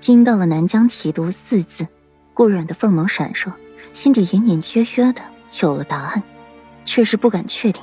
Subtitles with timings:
[0.00, 1.86] 听到了“南疆奇毒”四字，
[2.32, 3.52] 顾阮的凤眸闪烁，
[3.92, 5.20] 心底隐隐约约的
[5.60, 6.22] 有了答案，
[6.84, 7.82] 却是不敢确定。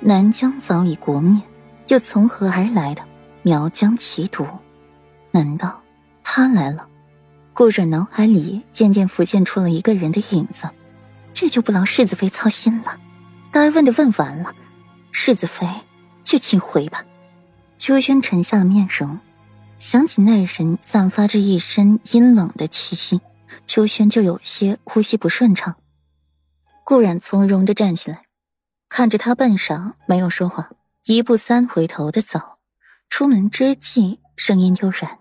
[0.00, 1.40] 南疆早已国灭，
[1.88, 3.02] 又从何而来的
[3.42, 4.46] 苗疆奇毒？
[5.30, 5.82] 难道
[6.22, 6.88] 他来了？
[7.52, 10.70] 顾阮脑海里渐渐浮现出了一个人的影子，
[11.34, 12.98] 这就不劳世子妃操心了。
[13.50, 14.54] 该问的问完了，
[15.10, 15.66] 世子妃
[16.24, 17.04] 就请回吧。
[17.78, 19.18] 秋轩沉下了面容，
[19.82, 23.20] 想起那人散发着一身阴冷的气息，
[23.66, 25.74] 秋轩就有些呼吸不顺畅。
[26.84, 28.22] 顾然从容的站起来。
[28.88, 30.70] 看着他半晌没有说话，
[31.06, 32.58] 一步三回头的走。
[33.08, 35.18] 出门之际，声音悠然：“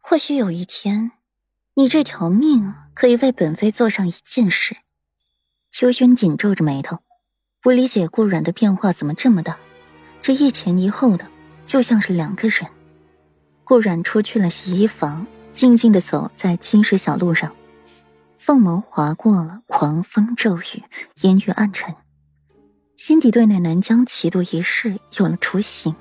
[0.00, 1.10] 或许有一天，
[1.74, 4.78] 你这条命可以为本妃做上一件事。”
[5.70, 7.00] 秋轩紧皱着眉头，
[7.60, 9.58] 不理解顾阮的变化怎么这么大，
[10.22, 11.28] 这一前一后的，
[11.66, 12.66] 就像是两个人。
[13.68, 17.54] 顾阮出去了洗衣房，静静的走在青石小路上，
[18.34, 20.82] 凤眸划过了狂风骤雨，
[21.20, 21.94] 阴郁暗沉。
[22.96, 25.94] 心底对那南疆奇毒一事有了雏形，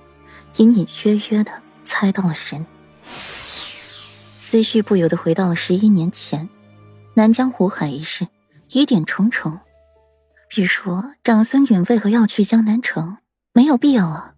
[0.55, 1.51] 隐隐约约的
[1.83, 2.65] 猜到了人。
[4.37, 6.47] 思绪不由得回到了十一年前，
[7.15, 8.29] 南疆湖海一事，
[8.69, 9.59] 疑点重重。
[10.47, 13.17] 比如说，长孙允为何要去江南城？
[13.51, 14.35] 没有必要啊！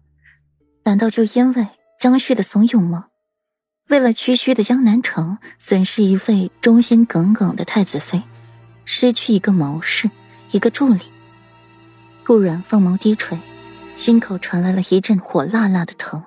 [0.82, 3.06] 难道就因为江旭的怂恿吗？
[3.90, 8.22] 为了区区的江南城，损失一位忠心耿耿的太子妃，
[8.84, 10.08] 失去一个谋士，
[10.52, 11.00] 一个助理。
[12.24, 13.36] 顾阮凤眸低垂，
[13.96, 16.22] 心口传来了一阵火辣辣的疼，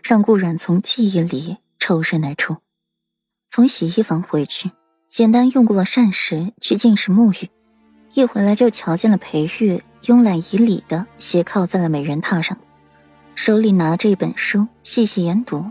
[0.00, 2.58] 让顾阮从记忆里抽身而出。
[3.50, 4.70] 从洗衣房回去，
[5.08, 7.50] 简单用过了膳食去进食沐浴，
[8.14, 12.56] 一回来就瞧见了裴玉慵懒以礼的斜靠在了美人榻上，
[13.34, 15.68] 手里拿着一本书细细研读，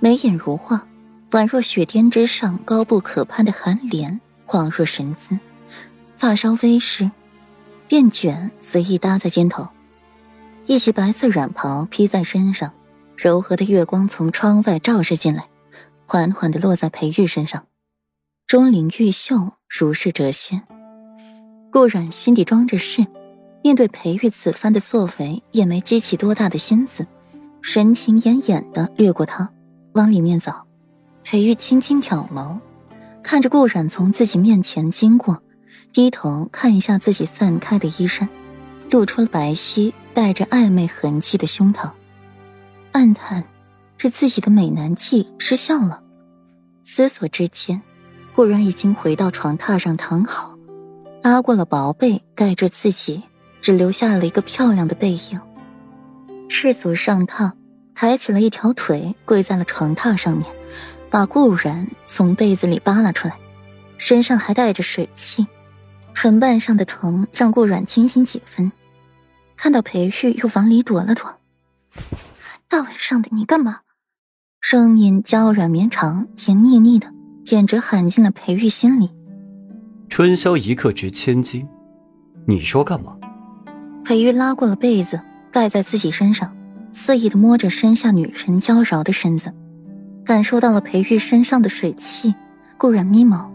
[0.00, 0.86] 眉眼如画，
[1.30, 5.38] 宛若雪天之上高不可攀的寒莲，恍若神姿，
[6.14, 7.10] 发梢微湿。
[7.88, 9.66] 便卷随意搭在肩头，
[10.66, 12.70] 一袭白色软袍披在身上，
[13.16, 15.48] 柔和的月光从窗外照射进来，
[16.06, 17.64] 缓缓地落在裴玉身上，
[18.46, 20.62] 钟灵毓秀，如是谪仙。
[21.72, 23.06] 顾阮心底装着事，
[23.64, 27.06] 面对裴玉此番的作为，也没激起多大的心思，
[27.62, 29.50] 神情奄奄地掠过他，
[29.94, 30.52] 往里面走。
[31.24, 32.58] 裴玉轻轻挑眸，
[33.22, 35.42] 看着顾阮从自己面前经过。
[35.92, 38.28] 低头看一下自己散开的衣衫，
[38.90, 41.90] 露出了白皙带着暧昧痕迹的胸膛，
[42.92, 43.44] 暗叹：
[43.96, 46.02] 这自己的美男计失效了。
[46.84, 47.82] 思索之间，
[48.34, 50.56] 顾然已经回到床榻上躺好，
[51.22, 53.22] 拉过了薄被盖着自己，
[53.60, 55.40] 只留下了一个漂亮的背影。
[56.48, 57.52] 赤足上榻，
[58.00, 60.46] 抬起了一条腿，跪在了床榻上面，
[61.10, 63.36] 把顾然从被子里扒拉出来，
[63.96, 65.44] 身上还带着水汽。
[66.14, 68.70] 唇瓣上的疼让顾阮清醒几分，
[69.56, 71.40] 看到裴玉又往里躲了躲。
[72.68, 73.80] 大晚上的你干嘛？
[74.60, 77.12] 声音娇软绵长，甜腻腻的，
[77.44, 79.10] 简直喊进了裴玉心里。
[80.08, 81.66] 春宵一刻值千金，
[82.46, 83.16] 你说干嘛？
[84.04, 85.20] 裴玉拉过了被子
[85.50, 86.56] 盖在自己身上，
[86.92, 89.52] 肆意的摸着身下女人妖娆的身子，
[90.24, 92.34] 感受到了裴玉身上的水汽。
[92.76, 93.50] 顾然眯眸，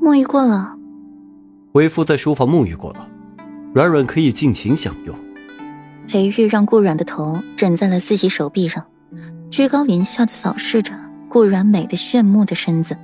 [0.00, 0.76] 沐浴过了。
[1.72, 3.08] 为夫在书房沐浴过了，
[3.74, 5.16] 软软可以尽情享用。
[6.06, 8.84] 裴玉让顾软的头枕在了自己手臂上，
[9.50, 10.92] 居高临下的扫视着
[11.28, 12.96] 顾软美的炫目的身子。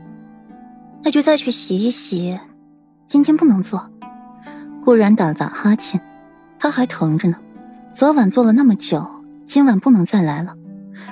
[1.03, 2.38] 那就再去洗一洗，
[3.09, 3.91] 今天不能做。
[4.84, 6.00] 顾然打了打哈欠，
[6.61, 7.37] 他还疼着呢，
[7.93, 9.05] 昨晚做了那么久，
[9.47, 10.55] 今晚不能再来了。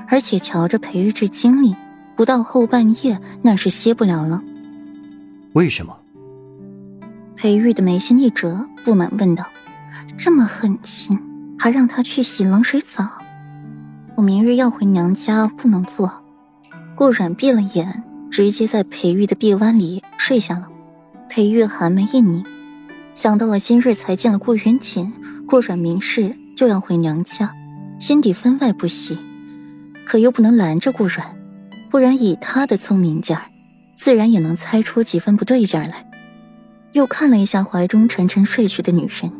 [0.08, 1.74] 而且瞧着裴玉这精力，
[2.16, 4.42] 不到后半夜那是歇不了了。
[5.54, 5.96] 为什么？
[7.36, 9.46] 裴玉的眉心一折，不满问道
[10.18, 11.18] ：“这么狠心，
[11.58, 13.04] 还让他去洗冷水澡？
[14.16, 16.12] 我明日要回娘家，不能做。”
[16.94, 20.68] 顾阮闭了眼，直接在裴玉的臂弯里睡下了。
[21.28, 22.44] 裴玉寒眉一拧，
[23.14, 25.12] 想到了今日才见了顾云锦，
[25.46, 27.52] 顾阮明日就要回娘家，
[28.02, 29.16] 心底分外不喜，
[30.04, 31.24] 可又不能拦着顾阮，
[31.88, 33.44] 不然以他的聪明劲儿，
[33.94, 36.10] 自然也能猜出几分不对劲来。
[36.94, 39.30] 又看了一下怀中沉沉睡去的女人，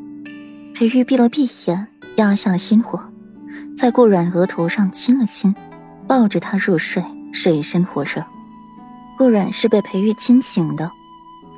[0.77, 3.03] 裴玉闭了闭眼，压下了心火，
[3.77, 5.53] 在顾阮额头上亲了亲，
[6.07, 8.25] 抱着她入睡，水深火热。
[9.19, 10.89] 顾阮是被裴玉亲醒的，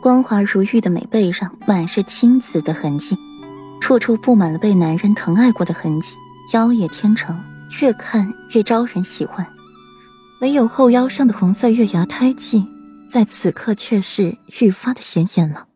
[0.00, 3.14] 光滑如玉的美背上满是青紫的痕迹，
[3.78, 6.16] 处处布满了被男人疼爱过的痕迹，
[6.52, 7.42] 妖冶天成，
[7.80, 9.46] 越看越招人喜欢。
[10.40, 12.66] 唯有后腰上的红色月牙胎记，
[13.08, 15.66] 在此刻却是愈发的显眼了。